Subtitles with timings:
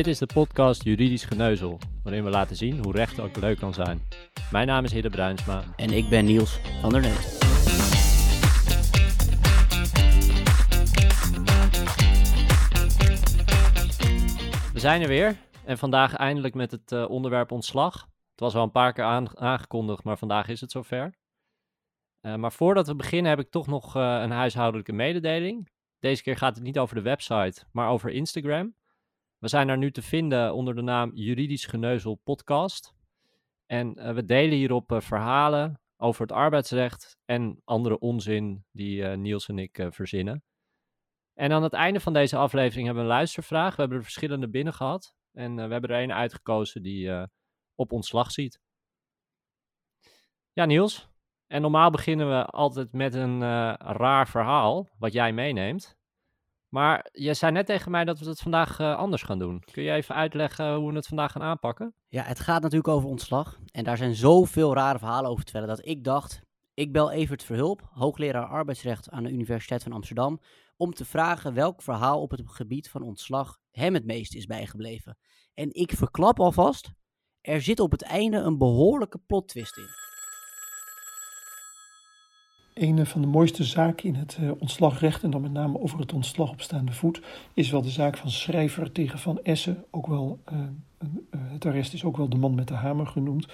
[0.00, 3.74] Dit is de podcast Juridisch Geneuzel, waarin we laten zien hoe recht ook leuk kan
[3.74, 4.02] zijn.
[4.50, 5.64] Mijn naam is Hidde Bruinsma.
[5.76, 7.38] En ik ben Niels van der Neut.
[14.72, 17.94] We zijn er weer en vandaag eindelijk met het uh, onderwerp ontslag.
[18.30, 21.14] Het was al een paar keer aangekondigd, maar vandaag is het zover.
[22.22, 25.68] Uh, maar voordat we beginnen heb ik toch nog uh, een huishoudelijke mededeling.
[25.98, 28.78] Deze keer gaat het niet over de website, maar over Instagram.
[29.40, 32.94] We zijn daar nu te vinden onder de naam Juridisch Geneuzel Podcast.
[33.66, 39.14] En uh, we delen hierop uh, verhalen over het arbeidsrecht en andere onzin die uh,
[39.14, 40.42] Niels en ik verzinnen.
[41.34, 43.74] En aan het einde van deze aflevering hebben we een luistervraag.
[43.74, 45.14] We hebben er verschillende binnen gehad.
[45.32, 47.28] En we hebben er een uitgekozen die
[47.74, 48.60] op ontslag ziet.
[50.52, 51.08] Ja, Niels.
[51.46, 53.40] En normaal beginnen we altijd met een
[53.78, 55.99] raar verhaal, wat jij meeneemt.
[56.70, 59.62] Maar je zei net tegen mij dat we het vandaag uh, anders gaan doen.
[59.72, 61.94] Kun je even uitleggen hoe we het vandaag gaan aanpakken?
[62.08, 63.58] Ja, het gaat natuurlijk over ontslag.
[63.72, 66.42] En daar zijn zoveel rare verhalen over te vertellen dat ik dacht,
[66.74, 70.40] ik bel Evert Verhulp, hoogleraar arbeidsrecht aan de Universiteit van Amsterdam,
[70.76, 75.18] om te vragen welk verhaal op het gebied van ontslag hem het meest is bijgebleven.
[75.54, 76.90] En ik verklap alvast,
[77.40, 79.88] er zit op het einde een behoorlijke plot twist in.
[82.80, 86.12] Een van de mooiste zaken in het uh, ontslagrecht, en dan met name over het
[86.12, 87.22] ontslag op staande voet,
[87.54, 89.84] is wel de zaak van Schrijver tegen Van Essen.
[89.90, 90.64] Ook wel, uh, uh,
[91.30, 93.46] het arrest is ook wel de man met de hamer genoemd.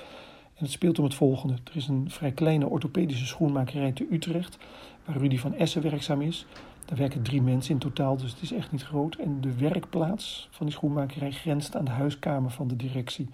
[0.55, 1.55] En het speelt om het volgende.
[1.55, 4.59] Er is een vrij kleine orthopedische schoenmakerij te Utrecht,
[5.05, 6.47] waar Rudy van Essen werkzaam is.
[6.85, 9.15] Daar werken drie mensen in totaal, dus het is echt niet groot.
[9.17, 13.29] En de werkplaats van die schoenmakerij grenst aan de huiskamer van de directie,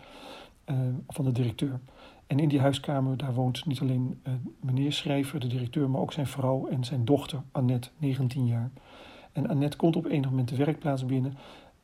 [1.08, 1.80] van de directeur.
[2.26, 6.12] En in die huiskamer, daar woont niet alleen uh, meneer Schrijver, de directeur, maar ook
[6.12, 8.70] zijn vrouw en zijn dochter, Annette, 19 jaar.
[9.32, 11.36] En Annette komt op enig moment de werkplaats binnen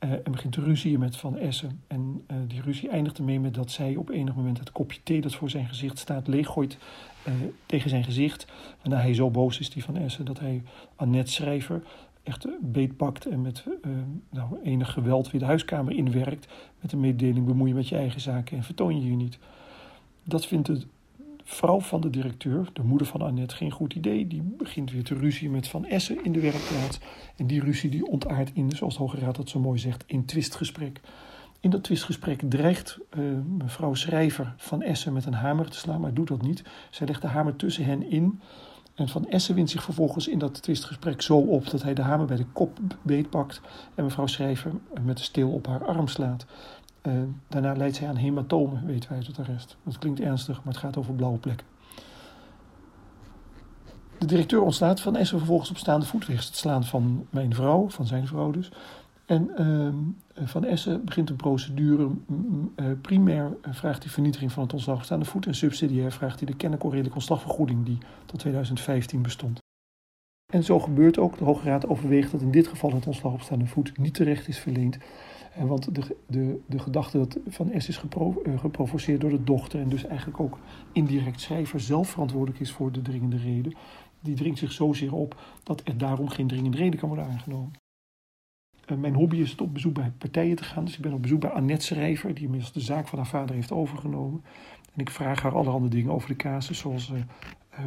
[0.05, 1.83] uh, en begint te ruzien met Van Essen.
[1.87, 5.21] En uh, die ruzie eindigt ermee met dat zij op enig moment het kopje thee
[5.21, 6.79] dat voor zijn gezicht staat leeggooit
[7.67, 8.47] tegen zijn gezicht.
[8.83, 10.63] Waarna hij zo boos is, die Van Essen, dat hij
[10.97, 11.83] Annette Schrijver
[12.23, 13.65] echt beetpakt en met
[14.31, 16.49] nou, enig geweld weer de huiskamer inwerkt.
[16.81, 19.39] Met de mededeling bemoei je met je eigen zaken en vertoon je je niet.
[20.29, 20.81] Dat vindt de
[21.45, 24.27] vrouw van de directeur, de moeder van Annette, geen goed idee.
[24.27, 26.99] Die begint weer te ruzie met Van Essen in de werkplaats.
[27.37, 30.25] En die ruzie die ontaart in, zoals de Hoge Raad dat zo mooi zegt, in
[30.25, 31.01] twistgesprek.
[31.61, 33.25] In dat twistgesprek dreigt uh,
[33.59, 36.65] mevrouw Schrijver Van Essen met een hamer te slaan, maar doet dat niet.
[36.91, 38.41] Zij legt de hamer tussen hen in.
[38.95, 42.27] En Van Essen wint zich vervolgens in dat twistgesprek zo op dat hij de hamer
[42.27, 43.61] bij de kop beetpakt
[43.95, 44.73] en mevrouw Schrijver
[45.03, 46.47] met de steel op haar arm slaat.
[47.09, 47.15] Uh,
[47.49, 49.77] daarna leidt zij aan hematomen, weten wij uit het arrest.
[49.83, 51.67] Dat klinkt ernstig, maar het gaat over blauwe plekken.
[54.19, 57.89] De directeur ontslaat van Essen vervolgens op staande voet wegens het slaan van mijn vrouw,
[57.89, 58.71] van zijn vrouw dus.
[59.29, 62.11] En uh, Van Essen begint een procedure.
[62.77, 65.47] Uh, primair vraagt hij vernietiging van het ontslag op staande voet.
[65.47, 69.59] En subsidiair vraagt hij de kennelijk ontslagvergoeding die tot 2015 bestond.
[70.53, 71.39] En zo gebeurt ook.
[71.39, 74.49] De Hoge Raad overweegt dat in dit geval het ontslag op staande voet niet terecht
[74.49, 74.99] is verleend.
[75.67, 79.89] Want de, de, de gedachte dat Van S is uh, geprovoceerd door de dochter en
[79.89, 80.59] dus eigenlijk ook
[80.93, 83.75] indirect schrijver zelf verantwoordelijk is voor de dringende reden,
[84.21, 87.73] die dringt zich zozeer op dat er daarom geen dringende reden kan worden aangenomen.
[88.87, 91.23] Uh, mijn hobby is het op bezoek bij partijen te gaan, dus ik ben op
[91.23, 94.45] bezoek bij Annette Schrijver, die inmiddels de zaak van haar vader heeft overgenomen.
[94.95, 97.21] En ik vraag haar allerhande dingen over de casus, zoals uh,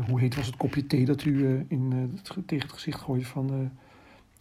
[0.08, 2.12] hoe heet was het kopje thee dat u in,
[2.46, 3.72] tegen het gezicht gooide van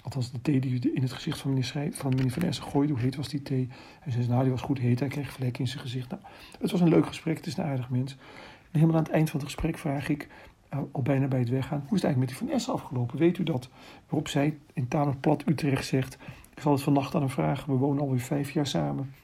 [0.03, 2.93] Althans, de thee die in het gezicht van meneer, van meneer Essen gooide.
[2.93, 3.69] Hoe heet was die thee?
[4.01, 5.01] Hij zei, nou, die was goed heet.
[5.01, 6.11] Hij kreeg vlekken in zijn gezicht.
[6.11, 6.23] Nou,
[6.61, 7.37] het was een leuk gesprek.
[7.37, 8.13] Het is een aardig mens.
[8.71, 10.29] En helemaal aan het eind van het gesprek vraag ik,
[10.93, 13.19] al bijna bij het weggaan, hoe is het eigenlijk met die Van Essen afgelopen?
[13.19, 13.69] Weet u dat?
[14.09, 16.19] Waarop zij in tamelijk plat Utrecht zegt,
[16.55, 17.73] ik zal het vannacht aan hem vragen.
[17.73, 19.15] We wonen alweer vijf jaar samen.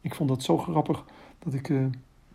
[0.00, 1.04] Ik vond dat zo grappig
[1.38, 1.86] dat ik uh,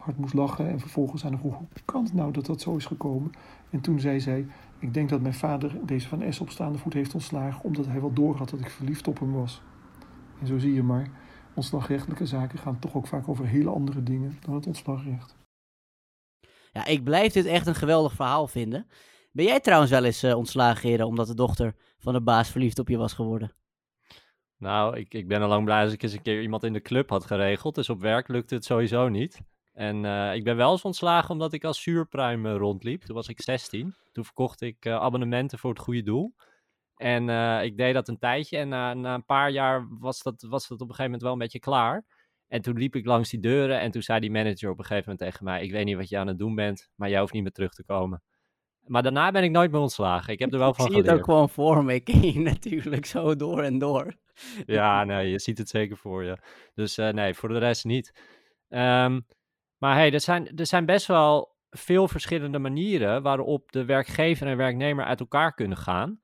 [0.04, 0.70] hard moest lachen.
[0.70, 3.32] En vervolgens aan hem vroeg, hoe kan het nou dat dat zo is gekomen?
[3.70, 4.48] En toen zei zij,
[4.80, 8.02] ik denk dat mijn vader deze van S op staande voet heeft ontslagen omdat hij
[8.02, 9.62] wel doorhad dat ik verliefd op hem was.
[10.40, 11.08] En zo zie je maar,
[11.54, 15.36] ontslagrechtelijke zaken gaan toch ook vaak over hele andere dingen dan het ontslagrecht.
[16.72, 18.88] Ja, ik blijf dit echt een geweldig verhaal vinden.
[19.32, 22.80] Ben jij trouwens wel eens uh, ontslagen, heren, omdat de dochter van de baas verliefd
[22.80, 23.56] op je was geworden?
[24.58, 26.82] Nou, ik, ik ben al lang blij als ik eens een keer iemand in de
[26.82, 27.76] club had geregeld.
[27.76, 29.42] Dus op werk lukte het sowieso niet.
[29.74, 33.02] En uh, ik ben wel eens ontslagen omdat ik als zuurpruim uh, rondliep.
[33.02, 33.96] Toen was ik 16.
[34.12, 36.34] Toen verkocht ik uh, abonnementen voor het goede doel.
[36.96, 37.30] En
[37.64, 38.58] ik deed dat een tijdje.
[38.58, 41.32] En na, na een paar jaar was dat, was dat op een gegeven moment wel
[41.32, 42.06] een beetje klaar.
[42.48, 43.80] En toen liep ik langs die deuren.
[43.80, 46.10] En toen zei die manager op een gegeven moment tegen mij: Ik weet niet wat
[46.10, 48.24] je aan het doen bent, maar jij hoeft niet meer terug te komen.
[48.84, 50.34] Maar daarna ben ik nooit meer ontslagen.
[50.34, 51.12] Ik heb er wel ik van zie geleerd.
[51.12, 51.94] het ook gewoon voor me.
[52.04, 54.16] Ik ken je natuurlijk zo door en door.
[54.66, 56.38] ja, nee, je ziet het zeker voor je.
[56.74, 58.14] Dus nee, voor de rest niet.
[58.70, 59.26] Um,
[59.84, 64.58] maar hey, er zijn, er zijn best wel veel verschillende manieren waarop de werkgever en
[64.58, 66.20] werknemer uit elkaar kunnen gaan.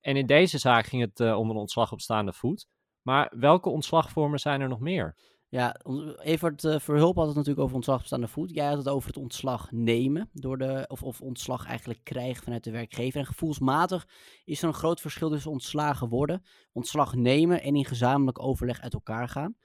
[0.00, 2.66] En in deze zaak ging het uh, om een ontslag op staande voet.
[3.02, 5.16] Maar welke ontslagvormen zijn er nog meer?
[5.48, 5.76] Ja,
[6.22, 8.54] Evert uh, Verhulp had het natuurlijk over ontslag op staande voet.
[8.54, 12.64] Jij had het over het ontslag nemen, door de, of, of ontslag eigenlijk krijgen vanuit
[12.64, 13.20] de werkgever.
[13.20, 14.08] En gevoelsmatig
[14.44, 18.92] is er een groot verschil tussen ontslagen worden, ontslag nemen en in gezamenlijk overleg uit
[18.92, 19.56] elkaar gaan.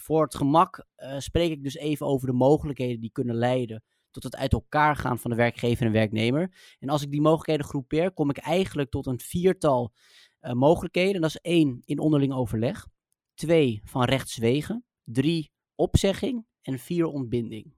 [0.00, 4.22] Voor het gemak uh, spreek ik dus even over de mogelijkheden die kunnen leiden tot
[4.22, 6.74] het uit elkaar gaan van de werkgever en werknemer.
[6.78, 9.92] En als ik die mogelijkheden groepeer, kom ik eigenlijk tot een viertal
[10.40, 11.20] uh, mogelijkheden.
[11.20, 12.86] Dat is één, in onderling overleg.
[13.34, 14.84] Twee, van rechtswegen.
[15.04, 16.46] Drie, opzegging.
[16.62, 17.74] En vier, ontbinding.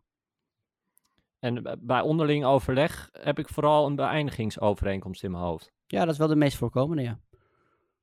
[1.38, 5.72] En bij onderling overleg heb ik vooral een beëindigingsovereenkomst in mijn hoofd.
[5.86, 7.20] Ja, dat is wel de meest voorkomende, ja.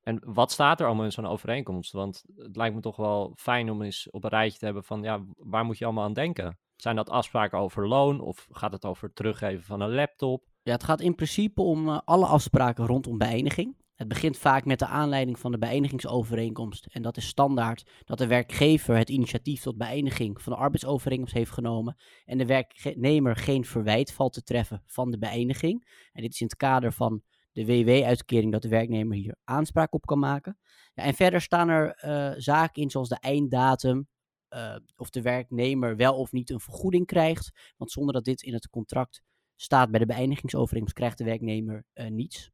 [0.04, 1.92] En wat staat er allemaal in zo'n overeenkomst?
[1.92, 5.04] Want het lijkt me toch wel fijn om eens op een rijtje te hebben van,
[5.04, 6.58] ja, waar moet je allemaal aan denken?
[6.76, 10.48] Zijn dat afspraken over loon of gaat het over teruggeven van een laptop?
[10.64, 13.76] Ja, het gaat in principe om uh, alle afspraken rondom beëindiging.
[13.94, 16.86] Het begint vaak met de aanleiding van de beëindigingsovereenkomst.
[16.86, 21.52] En dat is standaard dat de werkgever het initiatief tot beëindiging van de arbeidsovereenkomst heeft
[21.52, 21.96] genomen.
[22.26, 25.88] En de werknemer geen verwijt valt te treffen van de beëindiging.
[26.12, 27.22] En dit is in het kader van
[27.54, 30.58] de WW-uitkering dat de werknemer hier aanspraak op kan maken.
[30.94, 34.08] Ja, en verder staan er uh, zaken in zoals de einddatum,
[34.50, 37.74] uh, of de werknemer wel of niet een vergoeding krijgt.
[37.78, 39.24] Want zonder dat dit in het contract
[39.56, 42.52] staat bij de beëindigingsovereenkomst, krijgt de werknemer uh, niets.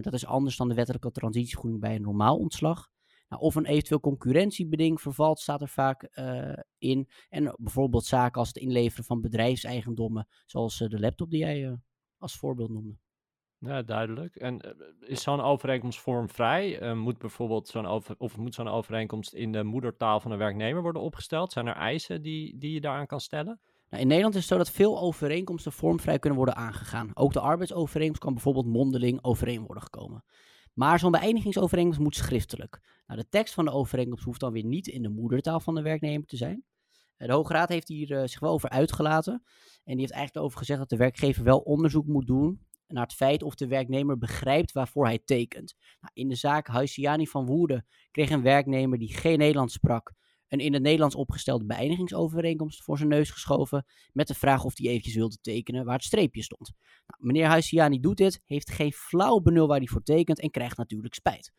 [0.00, 2.90] Dat is anders dan de wettelijke transitievergoeding bij een normaal ontslag.
[3.28, 6.02] Nou, of een eventueel concurrentiebeding vervalt, staat er vaak
[6.78, 7.08] in.
[7.28, 11.78] En bijvoorbeeld zaken als het inleveren van bedrijfseigendommen, zoals de laptop die jij
[12.18, 13.01] als voorbeeld noemde.
[13.64, 14.36] Ja, duidelijk.
[14.36, 14.70] En eh,
[15.00, 16.82] is zo'n overeenkomst vormvrij?
[16.82, 20.82] Uh, moet bijvoorbeeld zo'n over, of moet zo'n overeenkomst in de moedertaal van de werknemer
[20.82, 21.52] worden opgesteld?
[21.52, 23.60] Zijn er eisen die, die je daaraan kan stellen?
[23.88, 27.10] Nou, in Nederland is het zo dat veel overeenkomsten vormvrij kunnen worden aangegaan.
[27.14, 30.24] Ook de arbeidsovereenkomst kan bijvoorbeeld mondeling overeen worden gekomen.
[30.72, 32.80] Maar zo'n beëindigingsovereenkomst moet schriftelijk.
[33.06, 35.82] Nou, de tekst van de overeenkomst hoeft dan weer niet in de moedertaal van de
[35.82, 36.64] werknemer te zijn.
[37.16, 39.42] Eh, de Hoge Raad heeft hier zich wel over uitgelaten.
[39.84, 42.60] En die heeft eigenlijk over gezegd dat de werkgever wel onderzoek moet doen
[42.92, 45.74] naar het feit of de werknemer begrijpt waarvoor hij tekent.
[46.00, 50.12] Nou, in de zaak Huisiani van Woerden kreeg een werknemer die geen Nederlands sprak
[50.52, 54.86] een in het Nederlands opgestelde beëindigingsovereenkomst voor zijn neus geschoven met de vraag of hij
[54.86, 56.72] eventjes wilde tekenen waar het streepje stond.
[57.06, 60.76] Nou, meneer Huisiani doet dit, heeft geen flauw benul waar hij voor tekent en krijgt
[60.76, 61.52] natuurlijk spijt.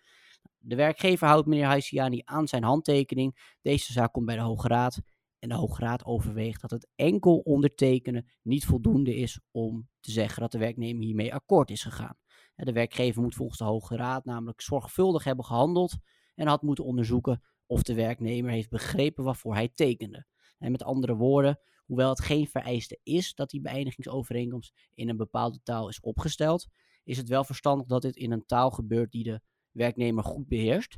[0.58, 3.56] De werkgever houdt meneer Huisiani aan zijn handtekening.
[3.62, 5.02] Deze zaak komt bij de Hoge Raad
[5.44, 10.42] en de Hoge Raad overweegt dat het enkel ondertekenen niet voldoende is om te zeggen
[10.42, 12.18] dat de werknemer hiermee akkoord is gegaan.
[12.56, 15.96] De werkgever moet volgens de Hoge Raad namelijk zorgvuldig hebben gehandeld
[16.36, 20.26] en had moeten onderzoeken of de werknemer heeft begrepen waarvoor hij tekende.
[20.58, 25.60] En met andere woorden, hoewel het geen vereiste is dat die beëindigingsovereenkomst in een bepaalde
[25.64, 26.68] taal is opgesteld,
[27.04, 29.42] is het wel verstandig dat dit in een taal gebeurt die de
[29.72, 30.98] werknemer goed beheerst.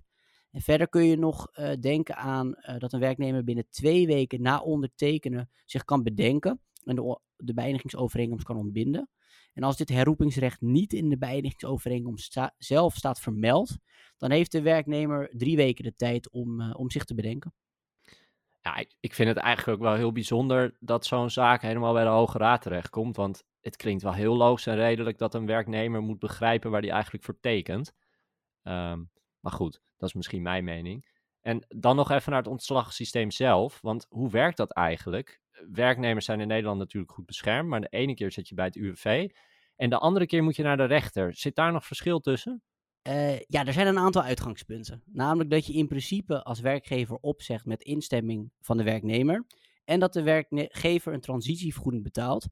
[0.55, 4.41] En verder kun je nog uh, denken aan uh, dat een werknemer binnen twee weken
[4.41, 9.09] na ondertekenen zich kan bedenken en de, de beëindigingsovereenkomst kan ontbinden.
[9.53, 13.77] En als dit herroepingsrecht niet in de beëindigingsovereenkomst zelf staat vermeld,
[14.17, 17.53] dan heeft de werknemer drie weken de tijd om, uh, om zich te bedenken.
[18.61, 22.03] Ja, ik, ik vind het eigenlijk ook wel heel bijzonder dat zo'n zaak helemaal bij
[22.03, 23.15] de Hoge Raad terechtkomt.
[23.15, 26.91] Want het klinkt wel heel logisch en redelijk dat een werknemer moet begrijpen waar hij
[26.91, 27.93] eigenlijk voor tekent.
[28.63, 29.13] Um,
[29.45, 31.05] maar goed, dat is misschien mijn mening.
[31.41, 33.81] En dan nog even naar het ontslagsysteem zelf.
[33.81, 35.41] Want hoe werkt dat eigenlijk?
[35.71, 38.75] Werknemers zijn in Nederland natuurlijk goed beschermd, maar de ene keer zit je bij het
[38.75, 39.29] UWV
[39.75, 41.33] en de andere keer moet je naar de rechter.
[41.33, 42.63] Zit daar nog verschil tussen?
[43.07, 45.03] Uh, ja, er zijn een aantal uitgangspunten.
[45.05, 49.45] Namelijk dat je in principe als werkgever opzegt met instemming van de werknemer.
[49.83, 52.47] En dat de werkgever een transitievergoeding betaalt.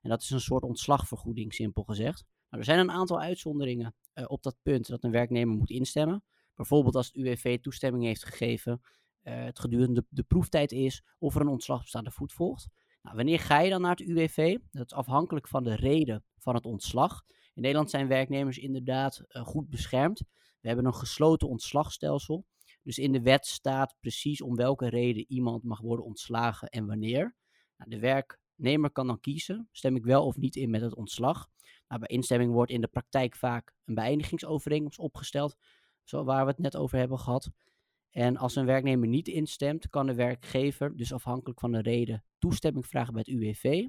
[0.00, 2.24] En dat is een soort ontslagvergoeding, simpel gezegd.
[2.50, 6.22] Nou, er zijn een aantal uitzonderingen uh, op dat punt dat een werknemer moet instemmen.
[6.58, 8.80] Bijvoorbeeld als het UWV toestemming heeft gegeven,
[9.22, 12.68] uh, het gedurende de, proeftijd is, of er een ontslag op staande voet volgt.
[13.02, 14.56] Nou, wanneer ga je dan naar het UWV?
[14.70, 17.24] Dat is afhankelijk van de reden van het ontslag.
[17.54, 20.18] In Nederland zijn werknemers inderdaad uh, goed beschermd.
[20.60, 22.46] We hebben een gesloten ontslagstelsel.
[22.82, 27.36] Dus in de wet staat precies om welke reden iemand mag worden ontslagen en wanneer.
[27.76, 31.48] Nou, de werknemer kan dan kiezen, stem ik wel of niet in met het ontslag.
[31.88, 35.56] Nou, bij instemming wordt in de praktijk vaak een beëindigingsovereenkomst opgesteld,
[36.08, 37.50] zo waar we het net over hebben gehad.
[38.10, 42.86] En als een werknemer niet instemt, kan de werkgever, dus afhankelijk van de reden, toestemming
[42.86, 43.86] vragen bij het UWV.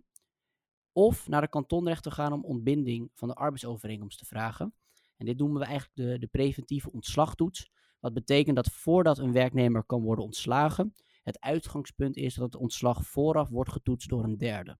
[0.92, 4.74] Of naar de kantonrechter gaan om ontbinding van de arbeidsovereenkomst te vragen.
[5.18, 9.84] En dit noemen we eigenlijk de, de preventieve ontslagtoets, Wat betekent dat voordat een werknemer
[9.84, 14.78] kan worden ontslagen, het uitgangspunt is dat het ontslag vooraf wordt getoetst door een derde.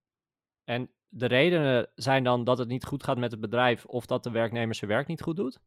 [0.64, 4.22] En de redenen zijn dan dat het niet goed gaat met het bedrijf of dat
[4.22, 5.60] de werknemer zijn werk niet goed doet?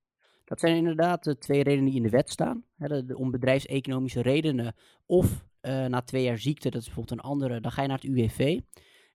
[0.53, 2.65] Dat zijn inderdaad de twee redenen die in de wet staan.
[2.75, 7.61] de, om bedrijfseconomische redenen of uh, na twee jaar ziekte, dat is bijvoorbeeld een andere,
[7.61, 8.59] dan ga je naar het UWV.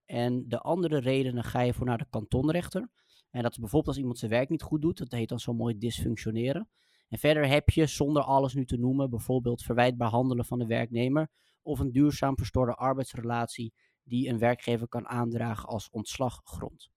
[0.05, 2.89] En de andere redenen ga je voor naar de kantonrechter.
[3.31, 5.53] En dat is bijvoorbeeld als iemand zijn werk niet goed doet, dat heet dan zo
[5.53, 6.69] mooi dysfunctioneren.
[7.09, 11.29] En verder heb je, zonder alles nu te noemen, bijvoorbeeld verwijtbaar handelen van de werknemer
[11.63, 16.91] of een duurzaam verstoorde arbeidsrelatie die een werkgever kan aandragen als ontslaggrond.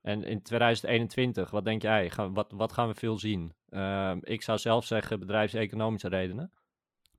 [0.00, 2.12] En in 2021, wat denk jij?
[2.32, 3.58] Wat, wat gaan we veel zien?
[3.70, 6.52] Uh, ik zou zelf zeggen bedrijfseconomische redenen.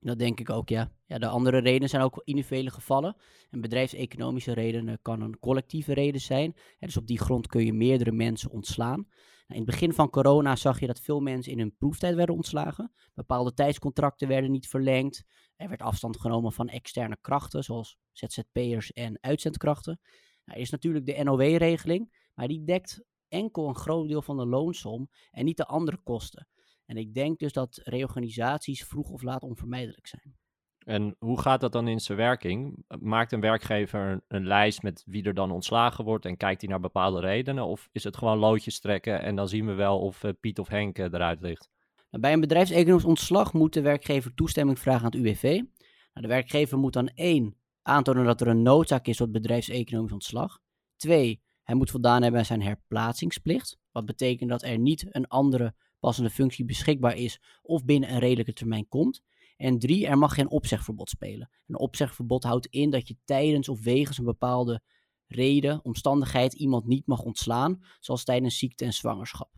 [0.00, 0.90] Dat denk ik ook, ja.
[1.06, 1.18] ja.
[1.18, 3.16] De andere redenen zijn ook individuele gevallen.
[3.50, 6.54] Een bedrijfseconomische redenen kan een collectieve reden zijn.
[6.54, 9.06] En dus op die grond kun je meerdere mensen ontslaan.
[9.46, 12.34] Nou, in het begin van corona zag je dat veel mensen in hun proeftijd werden
[12.34, 12.92] ontslagen.
[13.14, 15.24] Bepaalde tijdscontracten werden niet verlengd.
[15.56, 20.00] Er werd afstand genomen van externe krachten, zoals ZZP'ers en uitzendkrachten.
[20.44, 24.46] Nou, er is natuurlijk de NOW-regeling, maar die dekt enkel een groot deel van de
[24.46, 26.48] loonsom en niet de andere kosten.
[26.86, 30.36] En ik denk dus dat reorganisaties vroeg of laat onvermijdelijk zijn.
[30.84, 32.84] En hoe gaat dat dan in zijn werking?
[33.00, 36.80] Maakt een werkgever een, lijst met wie er dan ontslagen wordt en kijkt hij naar
[36.80, 37.66] bepaalde redenen?
[37.66, 40.68] Of is het gewoon loodjes trekken en dan zien we wel of uh, Piet of
[40.68, 41.70] Henk uh, eruit ligt?
[42.10, 45.42] Nou, bij een bedrijfseconomisch ontslag moet de werkgever toestemming vragen aan het UWV.
[45.42, 50.58] Nou, de werkgever moet dan één aantonen dat er een noodzaak is tot bedrijfseconomisch ontslag.
[50.96, 53.78] Twee, hij moet voldaan hebben aan zijn herplaatsingsplicht.
[53.92, 58.52] Wat betekent dat er niet een andere passende functie beschikbaar is of binnen een redelijke
[58.52, 59.22] termijn komt.
[59.56, 61.50] En drie, er mag geen opzegverbod spelen.
[61.66, 64.82] Een opzegverbod houdt in dat je tijdens of wegens een bepaalde
[65.26, 69.50] reden, omstandigheid iemand niet mag ontslaan, zoals tijdens ziekte en zwangerschap.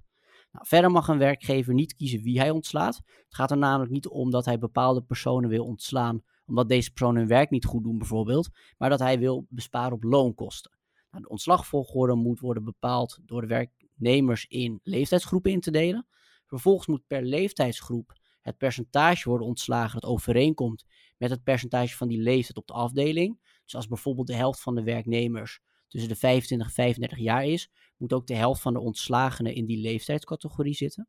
[0.52, 2.96] Nou, verder mag een werkgever niet kiezen wie hij ontslaat.
[2.96, 7.16] Het gaat er namelijk niet om dat hij bepaalde personen wil ontslaan, omdat deze personen
[7.16, 10.73] hun werk niet goed doen bijvoorbeeld, maar dat hij wil besparen op loonkosten.
[11.20, 16.06] De ontslagvolgorde moet worden bepaald door de werknemers in leeftijdsgroepen in te delen.
[16.46, 20.84] Vervolgens moet per leeftijdsgroep het percentage worden ontslagen dat overeenkomt
[21.18, 23.40] met het percentage van die leeftijd op de afdeling.
[23.64, 27.70] Dus als bijvoorbeeld de helft van de werknemers tussen de 25 en 35 jaar is,
[27.96, 31.08] moet ook de helft van de ontslagenen in die leeftijdscategorie zitten.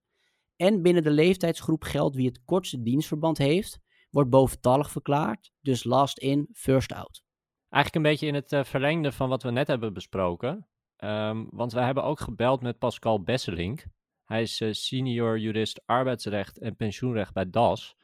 [0.56, 6.18] En binnen de leeftijdsgroep geldt wie het kortste dienstverband heeft, wordt boventallig verklaard, dus last
[6.18, 7.25] in, first out.
[7.70, 10.68] Eigenlijk een beetje in het uh, verlengde van wat we net hebben besproken.
[10.98, 13.86] Um, want we hebben ook gebeld met Pascal Besselink.
[14.26, 17.96] Hij is uh, senior jurist arbeidsrecht en pensioenrecht bij DAS.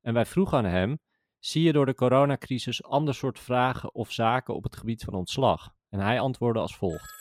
[0.00, 0.98] En wij vroegen aan hem,
[1.38, 5.74] zie je door de coronacrisis ander soort vragen of zaken op het gebied van ontslag?
[5.88, 7.16] En hij antwoordde als volgt.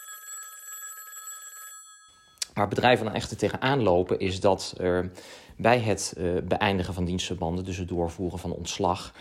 [2.53, 5.11] Waar bedrijven dan echter tegenaan lopen, is dat er
[5.57, 9.13] bij het uh, beëindigen van dienstverbanden, dus het doorvoeren van ontslag,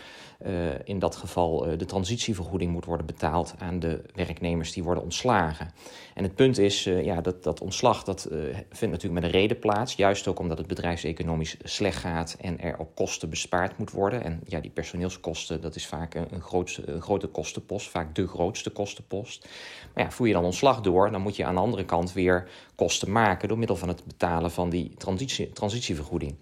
[0.83, 5.71] in dat geval uh, de transitievergoeding moet worden betaald aan de werknemers die worden ontslagen.
[6.13, 8.27] En het punt is, ja, dat, dat ontslag dat,
[8.69, 12.77] vindt natuurlijk met een reden plaats, juist ook omdat het bedrijfseconomisch slecht gaat en er
[12.77, 14.23] op kosten bespaard moet worden.
[14.23, 19.47] En ja, die personeelskosten, dat is vaak een, een grote kostenpost, vaak de grootste kostenpost.
[19.93, 22.49] Maar ja, voer je dan ontslag door, dan moet je aan de andere kant weer
[22.75, 26.35] kosten maken door middel van het betalen van die transitie, transitievergoeding.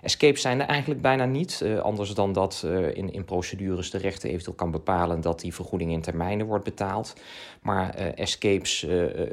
[0.00, 3.98] Escapes zijn er eigenlijk bijna niet, uh, anders dan dat uh, in, in procedures de
[3.98, 7.14] rechter eventueel kan bepalen dat die vergoeding in termijnen wordt betaald.
[7.62, 8.86] Maar uh, escapes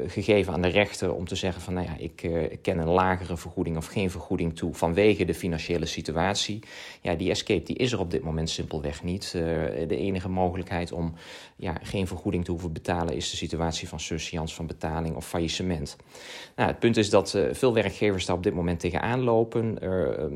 [0.07, 3.37] gegeven aan de rechter om te zeggen van nou ja, ik, ik ken een lagere
[3.37, 6.59] vergoeding of geen vergoeding toe vanwege de financiële situatie.
[7.01, 9.31] Ja, die escape die is er op dit moment simpelweg niet.
[9.87, 11.13] de enige mogelijkheid om
[11.55, 15.97] ja, geen vergoeding te hoeven betalen is de situatie van surseance van betaling of faillissement.
[16.55, 19.77] Nou, het punt is dat veel werkgevers daar op dit moment tegenaan lopen.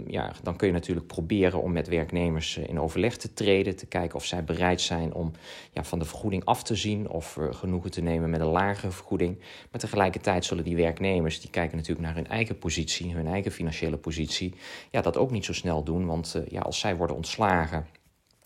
[0.08, 3.76] ja, ja, dan kun je natuurlijk proberen om met werknemers eh, in overleg te treden.
[3.76, 5.32] Te kijken of zij bereid zijn om
[5.72, 8.92] ja, van de vergoeding af te zien of uh, genoegen te nemen met een lagere
[8.92, 9.38] vergoeding.
[9.72, 13.98] Maar tegelijkertijd zullen die werknemers, die kijken natuurlijk naar hun eigen positie, hun eigen financiële
[13.98, 14.54] positie,
[14.92, 16.06] ja, dat ook niet zo snel doen.
[16.06, 17.88] Want uh, ja, als zij worden ontslagen.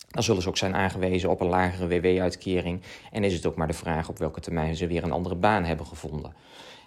[0.08, 2.80] Dan zullen ze ook zijn aangewezen op een lagere WW-uitkering.
[3.12, 5.64] En is het ook maar de vraag op welke termijn ze weer een andere baan
[5.64, 6.34] hebben gevonden.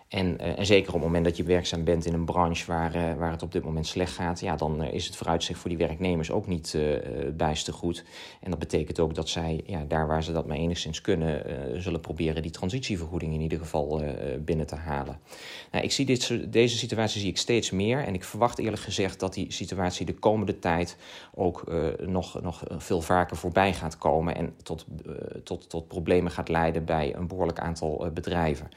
[0.08, 2.96] En, uh, en, zeker op het moment dat je werkzaam bent in een branche waar,
[2.96, 5.70] uh, waar het op dit moment slecht gaat, ja, dan uh, is het vooruitzicht voor
[5.70, 6.78] die werknemers ook niet
[7.34, 8.04] bijster goed.
[8.42, 11.44] En dat betekent ook dat zij, ja, daar waar ze dat maar enigszins kunnen,
[11.82, 14.04] zullen proberen die transitievergoeding in ieder geval
[14.40, 15.20] binnen te halen.
[15.72, 19.20] Nou, ik zie dit, deze situatie zie ik steeds meer en ik verwacht eerlijk gezegd
[19.20, 20.98] dat die situatie de komende tijd
[21.36, 21.64] ook
[22.00, 24.86] nog, nog veel vaker voorbij gaat komen en tot,
[25.44, 28.70] tot, tot problemen gaat leiden bij een behoorlijk aantal bedrijven.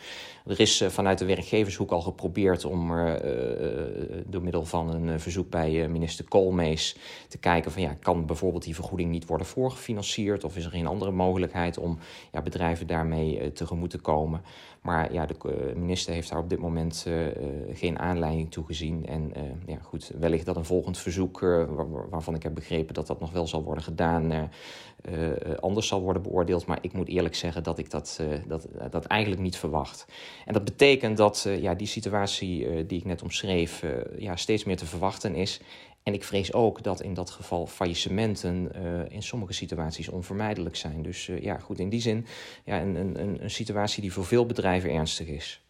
[0.47, 3.13] Er is vanuit de werkgevershoek al geprobeerd om uh,
[4.27, 6.97] door middel van een verzoek bij minister Koolmees
[7.29, 10.87] te kijken van ja, kan bijvoorbeeld die vergoeding niet worden voorgefinancierd of is er geen
[10.87, 11.99] andere mogelijkheid om
[12.33, 14.43] ja, bedrijven daarmee tegemoet te komen.
[14.83, 17.07] Maar ja, de minister heeft daar op dit moment
[17.73, 19.07] geen aanleiding toe gezien.
[19.07, 19.33] En
[19.67, 21.41] ja, goed, wellicht dat een volgend verzoek,
[22.11, 24.51] waarvan ik heb begrepen dat dat nog wel zal worden gedaan,
[25.61, 26.67] anders zal worden beoordeeld.
[26.67, 30.07] Maar ik moet eerlijk zeggen dat ik dat, dat, dat eigenlijk niet verwacht.
[30.45, 34.37] En dat betekent dat uh, ja, die situatie uh, die ik net omschreef uh, ja,
[34.37, 35.61] steeds meer te verwachten is.
[36.03, 38.73] En ik vrees ook dat in dat geval faillissementen
[39.11, 41.03] in sommige situaties onvermijdelijk zijn.
[41.03, 42.27] Dus ja, goed, in die zin
[42.65, 45.65] ja, een, een, een situatie die voor veel bedrijven ernstig is.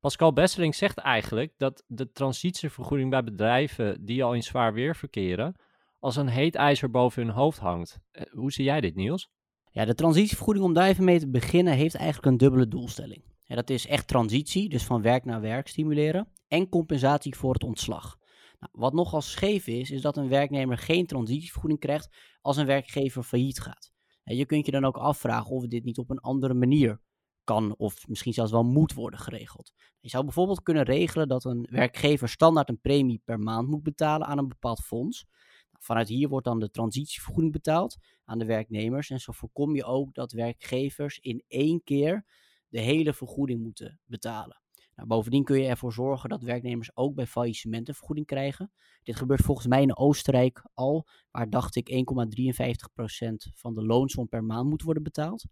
[0.00, 5.56] Pascal Besseling zegt eigenlijk dat de transitievergoeding bij bedrijven die al in zwaar weer verkeren,
[5.98, 7.98] als een heet ijzer boven hun hoofd hangt.
[8.30, 9.30] Hoe zie jij dit, Niels?
[9.70, 13.22] Ja, de transitievergoeding, om daar even mee te beginnen, heeft eigenlijk een dubbele doelstelling.
[13.52, 17.64] Ja, dat is echt transitie, dus van werk naar werk stimuleren, en compensatie voor het
[17.64, 18.18] ontslag.
[18.58, 23.22] Nou, wat nogal scheef is, is dat een werknemer geen transitievergoeding krijgt als een werkgever
[23.22, 23.92] failliet gaat.
[24.24, 27.00] En je kunt je dan ook afvragen of dit niet op een andere manier
[27.44, 29.72] kan of misschien zelfs wel moet worden geregeld.
[30.00, 34.26] Je zou bijvoorbeeld kunnen regelen dat een werkgever standaard een premie per maand moet betalen
[34.26, 35.26] aan een bepaald fonds.
[35.78, 39.10] Vanuit hier wordt dan de transitievergoeding betaald aan de werknemers.
[39.10, 42.24] En zo voorkom je ook dat werkgevers in één keer
[42.72, 44.60] de hele vergoeding moeten betalen.
[44.94, 48.72] Nou, bovendien kun je ervoor zorgen dat werknemers ook bij faillissementen vergoeding krijgen.
[49.02, 54.44] Dit gebeurt volgens mij in Oostenrijk al, waar dacht ik 1,53% van de loonsom per
[54.44, 55.44] maand moet worden betaald.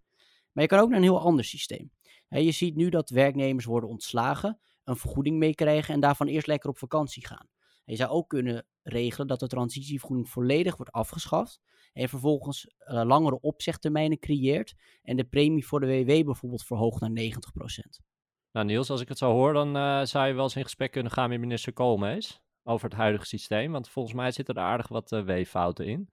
[0.53, 1.91] Maar je kan ook naar een heel ander systeem.
[2.29, 6.79] je ziet nu dat werknemers worden ontslagen, een vergoeding meekrijgen en daarvan eerst lekker op
[6.79, 7.49] vakantie gaan.
[7.85, 11.61] Je zou ook kunnen regelen dat de transitievergoeding volledig wordt afgeschaft
[11.93, 17.11] en vervolgens uh, langere opzegtermijnen creëert en de premie voor de WW bijvoorbeeld verhoogt naar
[17.11, 18.09] 90%.
[18.53, 20.91] Nou Niels, als ik het zo hoor, dan uh, zou je wel eens in gesprek
[20.91, 24.89] kunnen gaan met minister Koolmees over het huidige systeem, want volgens mij zitten er aardig
[24.89, 26.11] wat uh, weeffouten in.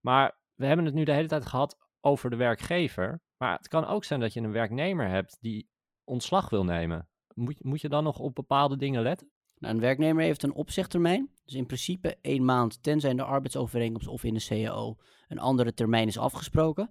[0.00, 3.84] Maar we hebben het nu de hele tijd gehad over de werkgever, maar het kan
[3.84, 5.68] ook zijn dat je een werknemer hebt die
[6.04, 7.08] ontslag wil nemen.
[7.34, 9.30] Moet, moet je dan nog op bepaalde dingen letten?
[9.58, 11.30] Nou, een werknemer heeft een opzegtermijn.
[11.44, 14.96] Dus in principe één maand, tenzij in de arbeidsovereenkomst of in de CAO
[15.28, 16.90] een andere termijn is afgesproken.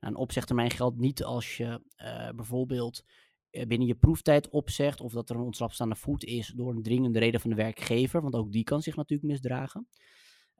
[0.00, 3.04] Nou, een opzegtermijn geldt niet als je uh, bijvoorbeeld
[3.50, 7.18] uh, binnen je proeftijd opzegt of dat er een ontslagstaande voet is door een dringende
[7.18, 9.88] reden van de werkgever, want ook die kan zich natuurlijk misdragen.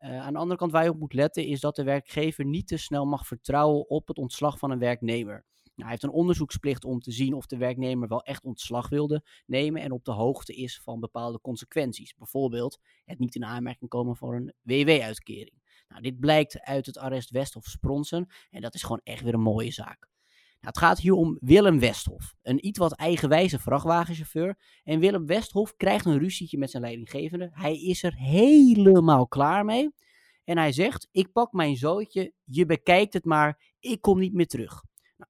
[0.00, 2.66] Uh, aan de andere kant waar je op moet letten is dat de werkgever niet
[2.66, 5.44] te snel mag vertrouwen op het ontslag van een werknemer.
[5.74, 9.24] Nou, hij heeft een onderzoeksplicht om te zien of de werknemer wel echt ontslag wilde
[9.46, 12.14] nemen en op de hoogte is van bepaalde consequenties.
[12.14, 15.62] Bijvoorbeeld het niet in aanmerking komen voor een WW-uitkering.
[15.88, 19.40] Nou, dit blijkt uit het arrest Westhof Spronsen en dat is gewoon echt weer een
[19.40, 20.10] mooie zaak.
[20.62, 24.58] Nou, het gaat hier om Willem Westhof, een iets wat eigenwijze vrachtwagenchauffeur.
[24.84, 27.50] En Willem Westhof krijgt een ruzietje met zijn leidinggevende.
[27.52, 29.90] Hij is er helemaal klaar mee.
[30.44, 34.46] En hij zegt: Ik pak mijn zootje, je bekijkt het maar, ik kom niet meer
[34.46, 34.82] terug.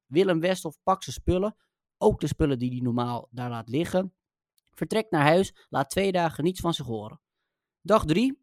[0.06, 1.56] Willem Westhoff pakt zijn spullen,
[1.98, 4.14] ook de spullen die hij normaal daar laat liggen,
[4.74, 7.20] vertrekt naar huis, laat twee dagen niets van zich horen.
[7.80, 8.40] Dag 3.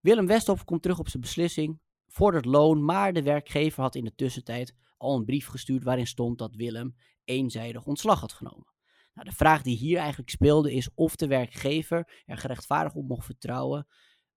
[0.00, 4.14] Willem Westhoff komt terug op zijn beslissing, vordert loon, maar de werkgever had in de
[4.14, 8.72] tussentijd al een brief gestuurd waarin stond dat Willem eenzijdig ontslag had genomen.
[9.14, 13.24] Nou, de vraag die hier eigenlijk speelde is of de werkgever er gerechtvaardigd op mocht
[13.24, 13.86] vertrouwen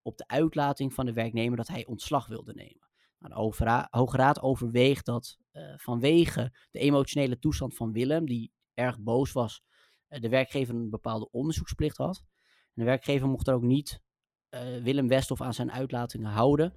[0.01, 2.89] op de uitlating van de werknemer dat hij ontslag wilde nemen.
[3.19, 5.37] Nou, de Hoge Raad overweegt dat
[5.75, 9.61] vanwege de emotionele toestand van Willem, die erg boos was,
[10.09, 12.23] uh, de werkgever een bepaalde onderzoeksplicht had.
[12.73, 14.01] En de werkgever mocht er ook niet
[14.49, 16.73] uh, Willem Westhoff aan zijn uitlatingen houden.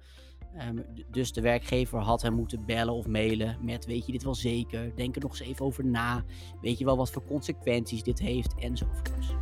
[0.61, 4.35] Um, dus de werkgever had hem moeten bellen of mailen met: Weet je dit wel
[4.35, 4.95] zeker?
[4.95, 6.23] Denk er nog eens even over na.
[6.61, 8.55] Weet je wel wat voor consequenties dit heeft?
[8.55, 9.33] Enzovoorts.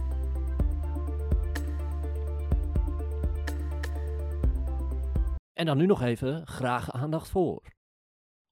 [5.54, 7.73] En dan nu nog even graag aandacht voor.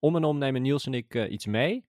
[0.03, 1.85] Om en om nemen Niels en ik uh, iets mee.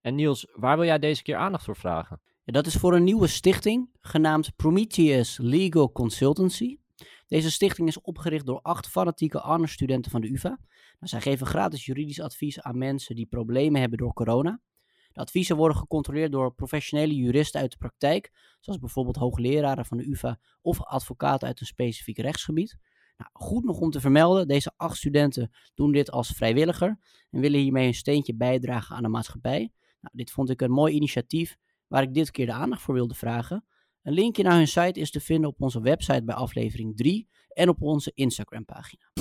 [0.00, 2.20] En Niels, waar wil jij deze keer aandacht voor vragen?
[2.44, 6.78] Ja, dat is voor een nieuwe stichting genaamd Prometheus Legal Consultancy.
[7.26, 10.48] Deze stichting is opgericht door acht fanatieke honors-studenten van de UvA.
[10.48, 10.58] Nou,
[10.98, 14.60] zij geven gratis juridisch advies aan mensen die problemen hebben door corona.
[15.12, 20.08] De adviezen worden gecontroleerd door professionele juristen uit de praktijk, zoals bijvoorbeeld hoogleraren van de
[20.08, 22.78] UvA of advocaten uit een specifiek rechtsgebied.
[23.18, 26.98] Nou, goed nog om te vermelden, deze acht studenten doen dit als vrijwilliger
[27.30, 29.72] en willen hiermee een steentje bijdragen aan de maatschappij.
[30.00, 33.14] Nou, dit vond ik een mooi initiatief waar ik dit keer de aandacht voor wilde
[33.14, 33.64] vragen.
[34.02, 37.68] Een linkje naar hun site is te vinden op onze website bij aflevering 3 en
[37.68, 39.12] op onze Instagram pagina.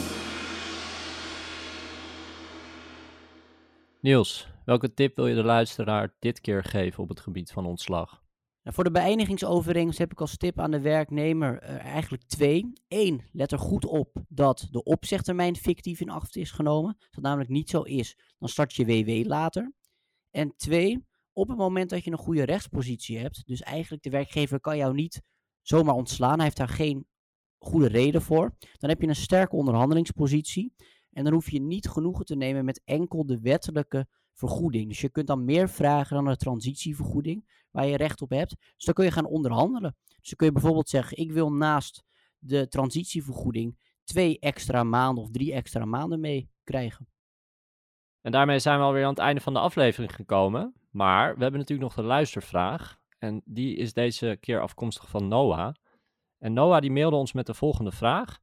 [4.01, 8.21] Niels, Welke tip wil je de luisteraar dit keer geven op het gebied van ontslag?
[8.67, 12.73] Nou, voor de beëindigingsovereenkomst heb ik als tip aan de werknemer uh, eigenlijk twee.
[12.87, 16.95] Eén, let er goed op dat de opzegtermijn fictief in acht is genomen.
[16.97, 19.73] Als dat namelijk niet zo is, dan start je WW later.
[20.31, 24.59] En twee, op het moment dat je een goede rechtspositie hebt, dus eigenlijk de werkgever
[24.59, 25.21] kan jou niet
[25.61, 27.07] zomaar ontslaan, hij heeft daar geen
[27.57, 30.73] goede reden voor, dan heb je een sterke onderhandelingspositie
[31.11, 34.87] en dan hoef je niet genoegen te nemen met enkel de wettelijke vergoeding.
[34.87, 38.55] Dus je kunt dan meer vragen dan de transitievergoeding, waar je recht op hebt.
[38.75, 39.95] Dus dan kun je gaan onderhandelen.
[40.05, 42.03] Dus dan kun je bijvoorbeeld zeggen, ik wil naast
[42.39, 47.07] de transitievergoeding twee extra maanden of drie extra maanden mee krijgen.
[48.21, 50.73] En daarmee zijn we alweer aan het einde van de aflevering gekomen.
[50.89, 52.99] Maar we hebben natuurlijk nog de luistervraag.
[53.17, 55.73] En die is deze keer afkomstig van Noah.
[56.37, 58.39] En Noah die mailde ons met de volgende vraag.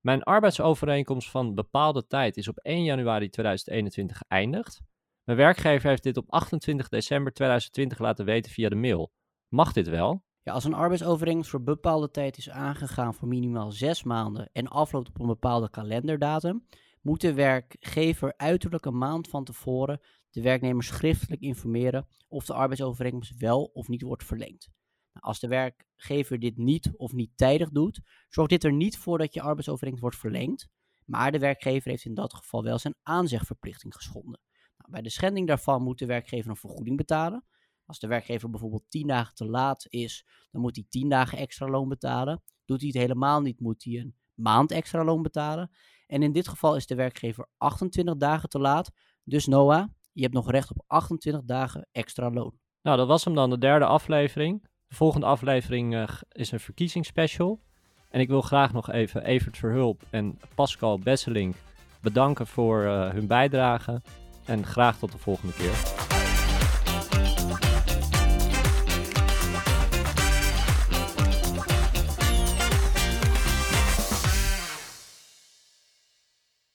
[0.00, 4.80] Mijn arbeidsovereenkomst van bepaalde tijd is op 1 januari 2021 geëindigd.
[5.24, 9.12] Mijn werkgever heeft dit op 28 december 2020 laten weten via de mail.
[9.48, 10.24] Mag dit wel?
[10.42, 15.08] Ja, als een arbeidsovereenkomst voor bepaalde tijd is aangegaan voor minimaal zes maanden en afloopt
[15.08, 16.66] op een bepaalde kalenderdatum,
[17.00, 23.36] moet de werkgever uiterlijk een maand van tevoren de werknemer schriftelijk informeren of de arbeidsovereenkomst
[23.36, 24.70] wel of niet wordt verlengd.
[25.12, 29.18] Nou, als de werkgever dit niet of niet tijdig doet, zorgt dit er niet voor
[29.18, 30.68] dat je arbeidsovereenkomst wordt verlengd,
[31.04, 34.40] maar de werkgever heeft in dat geval wel zijn aanzegverplichting geschonden.
[34.88, 37.44] Bij de schending daarvan moet de werkgever een vergoeding betalen.
[37.86, 41.68] Als de werkgever bijvoorbeeld 10 dagen te laat is, dan moet hij 10 dagen extra
[41.68, 42.42] loon betalen.
[42.64, 45.70] Doet hij het helemaal niet, moet hij een maand extra loon betalen.
[46.06, 48.90] En in dit geval is de werkgever 28 dagen te laat.
[49.24, 52.58] Dus Noah, je hebt nog recht op 28 dagen extra loon.
[52.82, 54.62] Nou, dat was hem dan, de derde aflevering.
[54.86, 57.62] De volgende aflevering uh, is een verkiezingsspecial.
[58.10, 61.54] En ik wil graag nog even Evert Verhulp en Pascal Besselink
[62.00, 64.02] bedanken voor uh, hun bijdrage.
[64.44, 66.03] En graag tot de volgende keer.